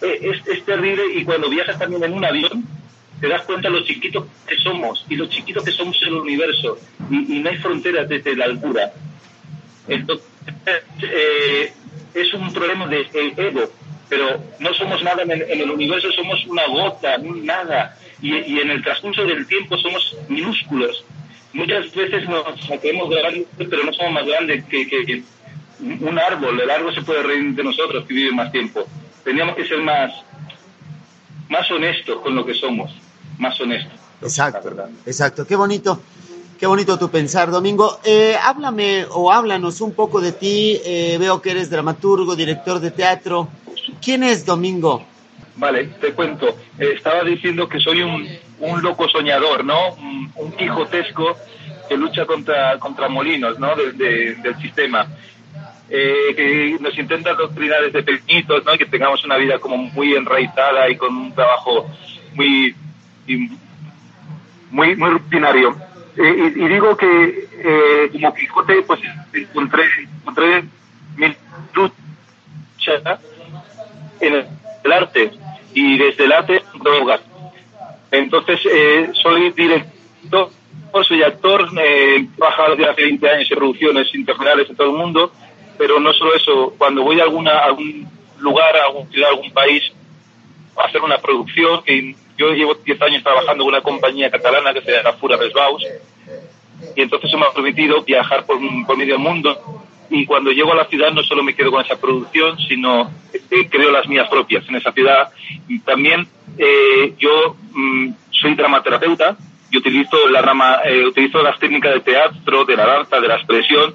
Eh, 0.02 0.18
es, 0.22 0.46
es 0.46 0.64
terrible 0.64 1.02
y 1.14 1.24
cuando 1.24 1.48
viajas 1.48 1.78
también 1.78 2.04
en 2.04 2.12
un 2.12 2.24
avión 2.24 2.64
te 3.20 3.28
das 3.28 3.42
cuenta 3.42 3.68
lo 3.68 3.84
chiquitos 3.84 4.26
que 4.46 4.56
somos 4.56 5.04
y 5.08 5.16
lo 5.16 5.26
chiquitos 5.26 5.64
que 5.64 5.72
somos 5.72 6.00
en 6.02 6.08
el 6.08 6.14
universo 6.14 6.78
y, 7.10 7.40
no 7.40 7.50
hay 7.50 7.56
fronteras 7.58 8.08
desde 8.08 8.36
la 8.36 8.46
altura. 8.46 8.92
Entonces, 9.88 10.26
eh, 11.02 11.72
es 12.14 12.34
un 12.34 12.52
problema 12.52 12.86
de, 12.86 13.06
ego, 13.12 13.70
pero 14.08 14.42
no 14.60 14.74
somos 14.74 15.02
nada 15.02 15.22
en 15.22 15.30
el, 15.30 15.70
universo, 15.70 16.10
somos 16.12 16.44
una 16.46 16.66
gota, 16.66 17.18
nada, 17.18 17.96
y, 18.20 18.58
en 18.58 18.70
el 18.70 18.82
transcurso 18.82 19.24
del 19.24 19.46
tiempo 19.46 19.76
somos 19.78 20.16
minúsculos. 20.28 21.04
Muchas 21.52 21.92
veces 21.94 22.28
nos 22.28 22.44
creemos 22.80 23.08
grandes, 23.08 23.46
pero 23.56 23.84
no 23.84 23.92
somos 23.92 24.12
más 24.12 24.26
grandes 24.26 24.64
que, 24.64 25.22
un 25.80 26.18
árbol. 26.18 26.60
El 26.60 26.70
árbol 26.70 26.94
se 26.94 27.02
puede 27.02 27.22
reír 27.22 27.54
de 27.54 27.64
nosotros 27.64 28.04
que 28.06 28.14
vive 28.14 28.32
más 28.32 28.52
tiempo. 28.52 28.86
Teníamos 29.28 29.56
que 29.56 29.68
ser 29.68 29.82
más, 29.82 30.10
más 31.50 31.70
honestos 31.70 32.18
con 32.22 32.34
lo 32.34 32.46
que 32.46 32.54
somos 32.54 32.90
más 33.36 33.60
honesto. 33.60 33.90
Exacto, 34.22 34.74
exacto. 35.04 35.46
Qué 35.46 35.54
bonito, 35.54 36.00
qué 36.58 36.66
bonito 36.66 36.98
tu 36.98 37.10
pensar, 37.10 37.50
Domingo. 37.50 38.00
Eh, 38.06 38.34
háblame 38.42 39.04
o 39.10 39.30
háblanos 39.30 39.82
un 39.82 39.92
poco 39.92 40.22
de 40.22 40.32
ti. 40.32 40.80
Eh, 40.82 41.18
veo 41.20 41.42
que 41.42 41.50
eres 41.50 41.68
dramaturgo, 41.68 42.34
director 42.36 42.80
de 42.80 42.90
teatro. 42.90 43.48
¿Quién 44.00 44.22
es 44.22 44.46
Domingo? 44.46 45.04
Vale, 45.56 45.88
te 46.00 46.14
cuento. 46.14 46.48
Eh, 46.78 46.94
estaba 46.96 47.22
diciendo 47.22 47.68
que 47.68 47.80
soy 47.80 48.00
un, 48.00 48.26
un 48.60 48.82
loco 48.82 49.10
soñador, 49.10 49.62
¿no? 49.62 49.90
Un, 50.36 50.52
quijotesco 50.52 51.36
que 51.86 51.98
lucha 51.98 52.24
contra, 52.24 52.78
contra 52.78 53.10
molinos, 53.10 53.58
¿no? 53.58 53.76
del 53.76 54.56
sistema. 54.62 55.06
Que 55.88 56.76
nos 56.80 56.98
intenta 56.98 57.34
doctrinar 57.34 57.82
desde 57.82 58.02
pequeñitos, 58.02 58.64
¿no? 58.64 58.74
Y 58.74 58.78
que 58.78 58.86
tengamos 58.86 59.24
una 59.24 59.36
vida 59.36 59.58
como 59.58 59.76
muy 59.76 60.14
enraizada 60.14 60.88
y 60.90 60.96
con 60.96 61.16
un 61.16 61.34
trabajo 61.34 61.88
muy 62.34 62.74
muy, 64.70 64.96
muy 64.96 65.10
rutinario. 65.10 65.76
Eh, 66.16 66.52
y, 66.56 66.68
digo 66.68 66.96
que 66.96 67.48
eh, 67.58 68.10
como 68.12 68.34
Quijote, 68.34 68.82
pues 68.82 69.00
encontré, 69.32 69.84
encontré 70.20 70.64
mi 71.16 71.34
lucha 71.74 73.18
en 74.20 74.34
el 74.84 74.92
arte 74.92 75.30
y 75.74 75.98
desde 75.98 76.24
el 76.24 76.32
arte 76.32 76.62
drogas. 76.82 77.20
Entonces, 78.10 78.60
eh, 78.64 79.10
soy 79.22 79.52
director, 79.52 80.50
soy 81.04 81.22
actor, 81.22 81.68
he 81.78 82.26
trabajado 82.36 82.74
desde 82.74 82.90
hace 82.90 83.02
20 83.02 83.30
años 83.30 83.50
en 83.50 83.58
producciones 83.58 84.14
internacionales 84.14 84.70
en 84.70 84.76
todo 84.76 84.90
el 84.90 84.96
mundo, 84.96 85.32
pero 85.78 86.00
no 86.00 86.12
solo 86.12 86.34
eso, 86.34 86.74
cuando 86.76 87.02
voy 87.02 87.20
a, 87.20 87.24
alguna, 87.24 87.52
a 87.52 87.64
algún 87.66 88.06
lugar, 88.38 88.76
a 88.76 88.86
alguna 88.86 89.10
ciudad, 89.10 89.28
a 89.28 89.32
algún 89.32 89.52
país, 89.52 89.92
a 90.76 90.84
hacer 90.84 91.00
una 91.00 91.18
producción 91.18 91.82
que 91.84 92.14
yo 92.36 92.52
llevo 92.52 92.74
10 92.74 93.02
años 93.02 93.22
trabajando 93.22 93.64
en 93.64 93.68
una 93.68 93.80
compañía 93.80 94.30
catalana 94.30 94.72
que 94.72 94.82
se 94.82 94.92
llama 94.92 95.12
Fura 95.14 95.36
Besbaus 95.36 95.84
y 96.94 97.02
entonces 97.02 97.28
eso 97.28 97.38
me 97.38 97.46
ha 97.46 97.52
permitido 97.52 98.02
viajar 98.02 98.44
por, 98.46 98.60
medio 98.60 99.14
del 99.14 99.22
mundo 99.22 99.84
y 100.10 100.24
cuando 100.24 100.50
llego 100.50 100.72
a 100.72 100.76
la 100.76 100.86
ciudad 100.86 101.12
no 101.12 101.22
solo 101.22 101.42
me 101.42 101.54
quedo 101.54 101.70
con 101.70 101.84
esa 101.84 102.00
producción, 102.00 102.56
sino 102.66 103.10
eh, 103.50 103.68
creo 103.68 103.90
las 103.90 104.08
mías 104.08 104.28
propias 104.28 104.66
en 104.68 104.76
esa 104.76 104.90
ciudad. 104.92 105.30
Y 105.68 105.80
también 105.80 106.26
eh, 106.56 107.12
yo 107.18 107.56
mm, 107.72 108.10
soy 108.30 108.54
dramaterapeuta 108.54 109.36
y 109.70 109.76
utilizo, 109.76 110.28
la 110.28 110.40
rama, 110.40 110.78
eh, 110.86 111.04
utilizo 111.04 111.42
las 111.42 111.58
técnicas 111.58 111.92
de 111.92 112.00
teatro, 112.00 112.64
de 112.64 112.76
la 112.76 112.86
danza, 112.86 113.20
de 113.20 113.28
la 113.28 113.34
expresión, 113.34 113.94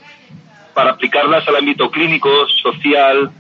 para 0.74 0.92
aplicarlas 0.92 1.48
al 1.48 1.58
ámbito 1.58 1.90
clínico, 1.92 2.30
social, 2.62 3.32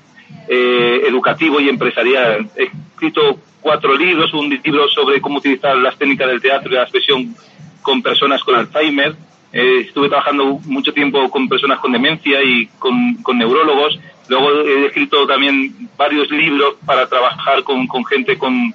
educativo 0.48 1.60
y 1.60 1.70
empresarial. 1.70 2.50
He 2.56 2.64
escrito 2.64 3.40
cuatro 3.64 3.96
libros, 3.96 4.34
un 4.34 4.50
libro 4.50 4.88
sobre 4.90 5.22
cómo 5.22 5.38
utilizar 5.38 5.76
las 5.78 5.98
técnicas 5.98 6.28
del 6.28 6.42
teatro 6.42 6.72
y 6.72 6.76
la 6.76 6.84
expresión 6.84 7.36
con 7.82 8.04
personas 8.04 8.44
con 8.44 8.56
Alzheimer. 8.56 9.16
Eh, 9.52 9.86
estuve 9.88 10.10
trabajando 10.10 10.60
mucho 10.66 10.94
tiempo 10.94 11.30
con 11.30 11.48
personas 11.48 11.80
con 11.80 11.92
demencia 11.92 12.44
y 12.44 12.68
con, 12.80 13.18
neurólogos. 13.36 14.00
Luego 14.28 14.52
he 14.52 14.86
escrito 14.88 15.28
también 15.28 15.90
varios 15.98 16.30
libros 16.30 16.76
para 16.86 17.08
trabajar 17.08 17.64
con, 17.64 17.88
gente 18.06 18.38
con, 18.38 18.74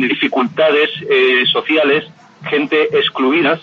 dificultades 0.00 0.90
eh, 1.08 1.44
sociales, 1.50 2.04
gente 2.48 2.98
excluidas. 2.98 3.60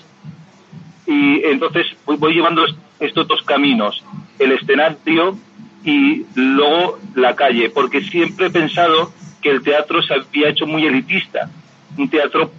Y 1.05 1.43
entonces 1.45 1.85
voy 2.05 2.33
llevando 2.33 2.65
estos 3.00 3.27
dos 3.27 3.43
caminos, 3.43 4.01
el 4.40 4.52
escenario 4.52 5.38
y 5.84 6.25
luego 6.36 7.00
la 7.16 7.36
calle, 7.36 7.70
porque 7.70 8.02
siempre 8.02 8.48
he 8.48 8.50
pensado 8.50 9.12
que 9.42 9.50
el 9.50 9.62
teatro 9.62 10.02
se 10.02 10.13
había 10.13 10.50
hecho 10.50 10.66
muy 10.66 10.86
elitista, 10.86 11.50
un 11.98 12.10
teatro 12.10 12.52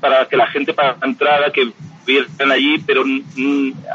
para 0.00 0.26
que 0.26 0.36
la 0.36 0.46
gente 0.48 0.72
para 0.72 0.96
entrar, 1.02 1.52
que 1.52 1.70
vieran 2.06 2.50
allí, 2.50 2.78
pero 2.86 3.04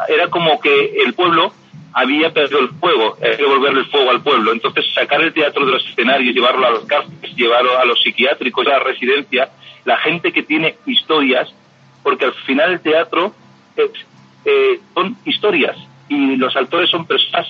era 0.08 0.30
como 0.30 0.60
que 0.60 1.02
el 1.04 1.14
pueblo 1.14 1.52
había 1.92 2.32
perdido 2.32 2.60
el 2.60 2.70
fuego, 2.70 3.18
hay 3.22 3.32
que 3.32 3.44
devolverle 3.44 3.80
el 3.80 3.88
fuego 3.88 4.12
al 4.12 4.22
pueblo. 4.22 4.54
Entonces, 4.54 4.86
sacar 4.94 5.20
el 5.22 5.34
teatro 5.34 5.66
de 5.66 5.72
los 5.72 5.86
escenarios, 5.88 6.34
llevarlo 6.34 6.66
a 6.68 6.72
los 6.72 6.86
cárceles, 6.86 7.36
llevarlo 7.36 7.78
a 7.78 7.86
los 7.86 8.02
psiquiátricos, 8.02 8.66
a 8.68 8.70
la 8.70 8.80
residencia, 8.80 9.50
la 9.84 9.98
gente 9.98 10.32
que 10.32 10.44
tiene 10.44 10.78
historias, 10.86 11.52
porque 12.04 12.26
al 12.26 12.34
final 12.46 12.74
el 12.74 12.80
teatro 12.82 13.34
eh, 14.46 14.80
son 14.94 15.18
historias 15.26 15.76
y 16.10 16.36
los 16.36 16.56
actores 16.56 16.90
son 16.90 17.06
personas 17.06 17.48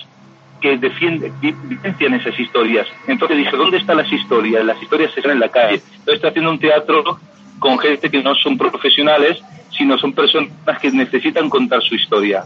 que 0.60 0.76
defienden, 0.76 1.32
vivencian 1.40 2.14
esas 2.14 2.38
historias. 2.38 2.86
Entonces 3.06 3.36
dije, 3.36 3.56
¿dónde 3.56 3.78
están 3.78 3.96
las 3.96 4.12
historias? 4.12 4.64
Las 4.64 4.82
historias 4.82 5.16
están 5.16 5.32
en 5.32 5.40
la 5.40 5.48
calle. 5.48 5.74
Entonces 5.74 6.14
estoy 6.14 6.30
haciendo 6.30 6.50
un 6.50 6.58
teatro 6.58 7.18
con 7.58 7.78
gente 7.78 8.10
que 8.10 8.22
no 8.22 8.34
son 8.34 8.58
profesionales, 8.58 9.38
sino 9.76 9.98
son 9.98 10.12
personas 10.12 10.50
que 10.80 10.90
necesitan 10.90 11.48
contar 11.48 11.82
su 11.82 11.94
historia. 11.94 12.44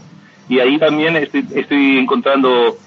Y 0.49 0.59
ahí 0.59 0.77
también 0.77 1.15
estoy, 1.15 1.45
estoy 1.55 1.97
encontrando 1.97 2.77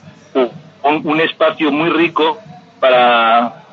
un, 0.83 1.21
espacio 1.21 1.73
muy 1.73 1.90
rico 1.90 2.38
para, 2.78 3.64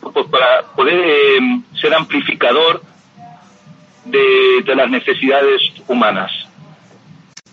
pues, 0.00 0.26
para 0.28 0.62
poder 0.74 0.98
eh, 1.04 1.60
ser 1.80 1.94
amplificador 1.94 2.82
de, 4.04 4.62
de 4.64 4.74
las 4.74 4.88
necesidades 4.88 5.60
humanas. 5.88 6.30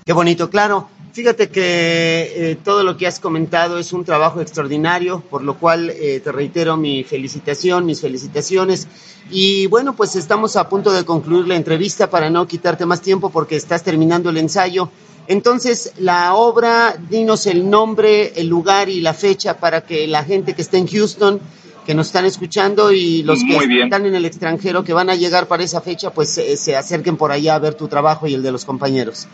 Qué 0.06 0.14
bonito, 0.14 0.50
claro. 0.50 0.90
Fíjate 1.20 1.50
que 1.50 2.32
eh, 2.34 2.58
todo 2.64 2.82
lo 2.82 2.96
que 2.96 3.06
has 3.06 3.20
comentado 3.20 3.78
es 3.78 3.92
un 3.92 4.06
trabajo 4.06 4.40
extraordinario, 4.40 5.20
por 5.20 5.44
lo 5.44 5.60
cual 5.60 5.90
eh, 5.90 6.22
te 6.24 6.32
reitero 6.32 6.78
mi 6.78 7.04
felicitación, 7.04 7.86
mis 7.86 8.00
felicitaciones. 8.00 8.88
Y 9.30 9.68
bueno, 9.68 9.98
pues 9.98 10.16
estamos 10.16 10.56
a 10.56 10.70
punto 10.70 10.94
de 10.94 11.04
concluir 11.04 11.46
la 11.46 11.58
entrevista 11.58 12.10
para 12.10 12.30
no 12.30 12.48
quitarte 12.48 12.86
más 12.86 13.02
tiempo 13.02 13.32
porque 13.32 13.58
estás 13.58 13.84
terminando 13.84 14.30
el 14.30 14.38
ensayo. 14.38 14.92
Entonces, 15.28 15.92
la 15.98 16.36
obra, 16.36 16.96
dinos 17.10 17.48
el 17.48 17.70
nombre, 17.70 18.32
el 18.38 18.48
lugar 18.48 18.88
y 18.88 19.02
la 19.02 19.14
fecha 19.14 19.60
para 19.60 19.82
que 19.82 20.08
la 20.08 20.24
gente 20.24 20.54
que 20.54 20.62
está 20.62 20.78
en 20.78 20.88
Houston, 20.88 21.42
que 21.86 21.94
nos 21.94 22.08
están 22.08 22.24
escuchando 22.24 22.94
y 22.94 23.24
los 23.24 23.40
que 23.44 23.58
están 23.84 24.06
en 24.06 24.16
el 24.16 24.24
extranjero 24.24 24.86
que 24.86 24.94
van 24.94 25.10
a 25.10 25.16
llegar 25.16 25.50
para 25.50 25.64
esa 25.64 25.82
fecha, 25.82 26.12
pues 26.12 26.30
se 26.30 26.78
acerquen 26.78 27.18
por 27.18 27.34
allá 27.34 27.56
a 27.56 27.60
ver 27.60 27.74
tu 27.74 27.90
trabajo 27.90 28.26
y 28.26 28.36
el 28.36 28.42
de 28.42 28.54
los 28.54 28.64
compañeros. 28.64 29.28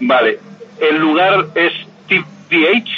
Vale. 0.00 0.38
El 0.80 0.96
lugar 0.98 1.46
es 1.54 1.72
TPH. 2.08 2.90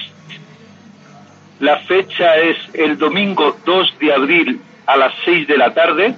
La 1.61 1.79
fecha 1.81 2.37
es 2.37 2.57
el 2.75 2.97
domingo 2.99 3.57
2 3.65 3.95
de 4.01 4.13
abril 4.13 4.61
a 4.87 4.97
las 4.97 5.13
6 5.25 5.47
de 5.47 5.59
la 5.59 5.75
tarde. 5.75 6.15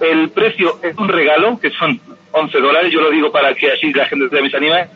El 0.00 0.30
precio 0.30 0.78
es 0.82 0.96
un 0.96 1.08
regalo, 1.08 1.58
que 1.58 1.70
son 1.70 2.00
11 2.32 2.60
dólares. 2.60 2.92
Yo 2.92 3.00
lo 3.00 3.10
digo 3.10 3.32
para 3.32 3.54
que 3.54 3.72
así 3.72 3.92
la 3.92 4.06
gente 4.06 4.28
se 4.28 4.56
anime. 4.56 4.88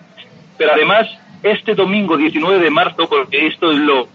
Pero 0.57 0.73
además, 0.73 1.09
este 1.43 1.75
domingo 1.75 2.17
19 2.17 2.63
de 2.63 2.71
marzo, 2.71 3.09
porque 3.09 3.47
esto 3.47 3.73
es 3.73 3.79
lo. 3.79 4.09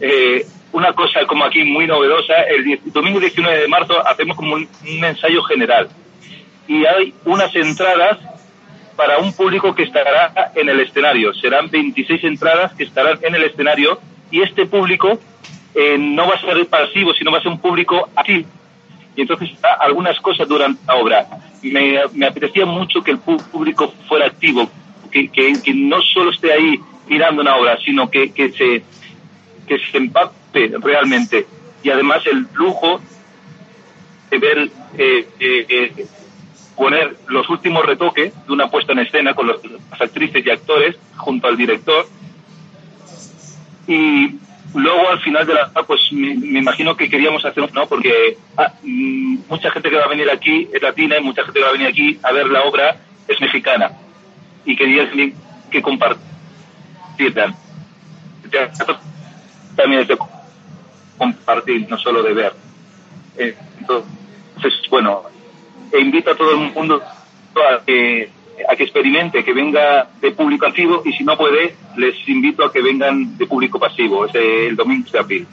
Eh, 0.00 0.46
una 0.72 0.92
cosa 0.92 1.26
como 1.26 1.44
aquí 1.44 1.64
muy 1.64 1.86
novedosa, 1.86 2.42
el 2.42 2.80
domingo 2.92 3.18
19 3.18 3.60
de 3.60 3.68
marzo 3.68 4.06
hacemos 4.06 4.36
como 4.36 4.54
un 4.54 4.68
ensayo 4.82 5.42
general. 5.42 5.88
Y 6.68 6.84
hay 6.84 7.12
unas 7.24 7.54
entradas 7.56 8.18
para 9.00 9.16
un 9.16 9.32
público 9.32 9.74
que 9.74 9.84
estará 9.84 10.52
en 10.54 10.68
el 10.68 10.78
escenario. 10.78 11.32
Serán 11.32 11.70
26 11.70 12.22
entradas 12.24 12.74
que 12.74 12.84
estarán 12.84 13.18
en 13.22 13.34
el 13.34 13.44
escenario 13.44 13.98
y 14.30 14.42
este 14.42 14.66
público 14.66 15.18
eh, 15.74 15.96
no 15.98 16.28
va 16.28 16.34
a 16.34 16.40
ser 16.42 16.66
pasivo, 16.66 17.14
sino 17.14 17.32
va 17.32 17.38
a 17.38 17.40
ser 17.40 17.50
un 17.50 17.60
público 17.60 18.10
activo. 18.14 18.46
Y 19.16 19.22
entonces 19.22 19.52
algunas 19.78 20.20
cosas 20.20 20.46
durante 20.46 20.84
la 20.86 20.96
obra. 20.96 21.26
Me, 21.62 21.98
me 22.12 22.26
apetecía 22.26 22.66
mucho 22.66 23.02
que 23.02 23.12
el 23.12 23.18
público 23.18 23.94
fuera 24.06 24.26
activo, 24.26 24.68
que, 25.10 25.30
que, 25.30 25.72
no 25.72 26.02
solo 26.02 26.30
esté 26.30 26.52
ahí 26.52 26.78
mirando 27.08 27.40
una 27.40 27.56
obra, 27.56 27.78
sino 27.82 28.10
que, 28.10 28.34
que, 28.34 28.52
se, 28.52 28.82
que 29.66 29.78
se 29.78 29.96
empape 29.96 30.74
realmente. 30.78 31.46
Y 31.82 31.88
además 31.88 32.20
el 32.26 32.46
lujo 32.52 33.00
de 34.30 34.38
ver 34.38 34.70
eh, 34.98 35.26
eh, 35.38 36.06
poner 36.80 37.14
los 37.28 37.46
últimos 37.50 37.84
retoques 37.84 38.32
de 38.46 38.52
una 38.54 38.70
puesta 38.70 38.92
en 38.92 39.00
escena 39.00 39.34
con 39.34 39.46
las 39.46 40.00
actrices 40.00 40.46
y 40.46 40.50
actores 40.50 40.96
junto 41.18 41.46
al 41.46 41.54
director. 41.54 42.06
Y 43.86 44.36
luego 44.72 45.10
al 45.10 45.20
final 45.20 45.46
de 45.46 45.52
la 45.52 45.70
pues 45.86 46.10
me, 46.10 46.58
imagino 46.58 46.96
que 46.96 47.10
queríamos 47.10 47.44
hacer 47.44 47.70
no 47.74 47.86
porque 47.86 48.38
ah, 48.56 48.72
mm, 48.82 49.40
mucha 49.50 49.70
gente 49.72 49.90
que 49.90 49.96
va 49.96 50.04
a 50.04 50.08
venir 50.08 50.30
aquí 50.30 50.70
es 50.72 50.80
latina 50.80 51.18
y 51.18 51.22
mucha 51.22 51.42
gente 51.42 51.58
que 51.58 51.64
va 51.64 51.68
a 51.68 51.72
venir 51.72 51.88
aquí 51.88 52.18
a 52.22 52.32
ver 52.32 52.46
la 52.46 52.62
obra 52.62 52.96
es 53.28 53.38
mexicana. 53.42 53.92
Y 54.64 54.74
quería 54.74 55.10
que 55.70 55.82
compartir 55.82 57.34
también 59.76 60.00
es 60.00 60.08
de 60.08 60.18
compartir 61.18 61.86
no 61.90 61.98
solo 61.98 62.22
de 62.22 62.32
ver. 62.32 62.54
Eh, 63.36 63.54
entonces 63.78 64.72
bueno 64.88 65.24
e 65.92 66.00
invito 66.00 66.30
a 66.30 66.36
todo 66.36 66.52
el 66.52 66.72
mundo 66.72 67.02
a 67.56 67.84
que 67.84 68.30
a 68.68 68.76
que 68.76 68.84
experimente, 68.84 69.42
que 69.44 69.52
venga 69.52 70.08
de 70.20 70.32
público 70.32 70.66
activo 70.66 71.02
y 71.04 71.12
si 71.12 71.24
no 71.24 71.36
puede, 71.36 71.74
les 71.96 72.14
invito 72.28 72.64
a 72.64 72.72
que 72.72 72.82
vengan 72.82 73.36
de 73.38 73.46
público 73.46 73.78
pasivo, 73.78 74.26
es 74.26 74.34
el 74.34 74.76
domingo 74.76 75.10
de 75.10 75.18
abril. 75.18 75.46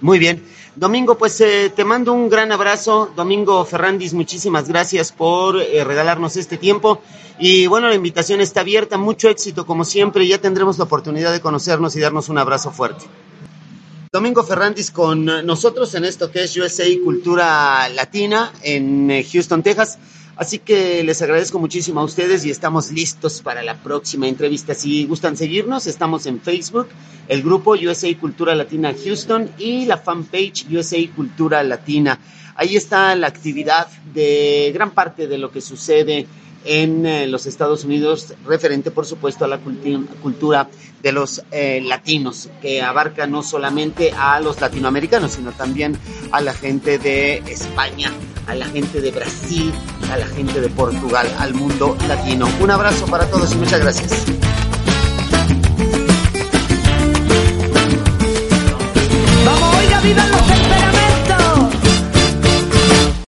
Muy 0.00 0.18
bien. 0.18 0.42
Domingo, 0.76 1.18
pues 1.18 1.40
eh, 1.40 1.72
te 1.74 1.84
mando 1.84 2.12
un 2.12 2.28
gran 2.28 2.52
abrazo. 2.52 3.12
Domingo 3.16 3.64
Ferrandis, 3.64 4.14
muchísimas 4.14 4.68
gracias 4.68 5.10
por 5.10 5.60
eh, 5.60 5.82
regalarnos 5.82 6.36
este 6.36 6.56
tiempo. 6.56 7.02
Y 7.40 7.66
bueno, 7.66 7.88
la 7.88 7.96
invitación 7.96 8.40
está 8.40 8.60
abierta. 8.60 8.96
Mucho 8.96 9.28
éxito, 9.28 9.66
como 9.66 9.84
siempre. 9.84 10.26
Ya 10.28 10.38
tendremos 10.38 10.78
la 10.78 10.84
oportunidad 10.84 11.32
de 11.32 11.40
conocernos 11.40 11.96
y 11.96 12.00
darnos 12.00 12.28
un 12.28 12.38
abrazo 12.38 12.70
fuerte. 12.70 13.06
Domingo 14.10 14.42
Ferrandis 14.42 14.90
con 14.90 15.26
nosotros 15.26 15.94
en 15.94 16.06
esto 16.06 16.30
que 16.30 16.44
es 16.44 16.56
USA 16.56 16.84
Cultura 17.04 17.86
Latina 17.90 18.50
en 18.62 19.10
eh, 19.10 19.22
Houston, 19.30 19.62
Texas. 19.62 19.98
Así 20.34 20.60
que 20.60 21.04
les 21.04 21.20
agradezco 21.20 21.58
muchísimo 21.58 22.00
a 22.00 22.04
ustedes 22.04 22.46
y 22.46 22.50
estamos 22.50 22.90
listos 22.90 23.42
para 23.42 23.62
la 23.62 23.74
próxima 23.82 24.26
entrevista. 24.26 24.72
Si 24.72 25.04
gustan 25.04 25.36
seguirnos, 25.36 25.86
estamos 25.86 26.24
en 26.24 26.40
Facebook, 26.40 26.88
el 27.28 27.42
grupo 27.42 27.72
USA 27.72 28.08
Cultura 28.18 28.54
Latina 28.54 28.94
Houston 28.94 29.50
y 29.58 29.84
la 29.84 29.98
fanpage 29.98 30.66
USA 30.70 30.96
Cultura 31.14 31.62
Latina. 31.62 32.18
Ahí 32.54 32.76
está 32.76 33.14
la 33.14 33.26
actividad 33.26 33.88
de 34.14 34.70
gran 34.72 34.92
parte 34.92 35.26
de 35.26 35.36
lo 35.36 35.50
que 35.50 35.60
sucede 35.60 36.26
en 36.68 37.06
eh, 37.06 37.26
los 37.26 37.46
Estados 37.46 37.84
Unidos, 37.84 38.34
referente 38.46 38.90
por 38.90 39.06
supuesto 39.06 39.44
a 39.46 39.48
la 39.48 39.58
cultura 39.58 40.68
de 41.02 41.12
los 41.12 41.42
eh, 41.50 41.80
latinos, 41.82 42.50
que 42.60 42.82
abarca 42.82 43.26
no 43.26 43.42
solamente 43.42 44.12
a 44.12 44.38
los 44.40 44.60
latinoamericanos, 44.60 45.32
sino 45.32 45.52
también 45.52 45.98
a 46.30 46.42
la 46.42 46.52
gente 46.52 46.98
de 46.98 47.38
España, 47.46 48.12
a 48.46 48.54
la 48.54 48.66
gente 48.66 49.00
de 49.00 49.10
Brasil, 49.10 49.72
a 50.12 50.18
la 50.18 50.26
gente 50.26 50.60
de 50.60 50.68
Portugal, 50.68 51.26
al 51.38 51.54
mundo 51.54 51.96
latino. 52.06 52.46
Un 52.60 52.70
abrazo 52.70 53.06
para 53.06 53.28
todos 53.30 53.54
y 53.54 53.56
muchas 53.56 53.80
gracias. 53.80 54.26